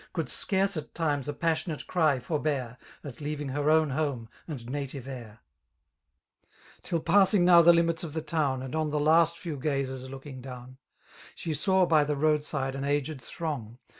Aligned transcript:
Could 0.13 0.29
scarce, 0.31 0.75
at 0.77 0.95
times, 0.95 1.27
a 1.27 1.33
passionate 1.35 1.85
cry 1.85 2.17
foribear 2.19 2.77
At 3.03 3.21
leaving 3.21 3.49
her 3.49 3.69
own 3.69 3.91
home 3.91 4.29
and 4.47 4.67
native 4.67 5.07
air 5.07 5.41
5 6.81 6.81
TiU 6.81 6.99
passing 7.01 7.45
jiow 7.45 7.63
the 7.63 7.71
limits 7.71 8.03
of 8.03 8.13
the 8.13 8.21
town. 8.23 8.63
And 8.63 8.73
on 8.75 8.89
tiie 8.89 8.99
last 8.99 9.37
few 9.37 9.57
gazers 9.57 10.09
looking 10.09 10.41
down> 10.41 10.77
She 11.35 11.53
saw 11.53 11.85
by 11.85 12.03
the 12.03 12.15
road 12.15 12.43
side 12.43 12.73
an 12.73 12.83
aged 12.83 13.21
throng. 13.21 13.77